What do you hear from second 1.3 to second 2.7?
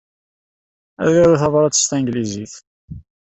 tabṛat s tanglizit.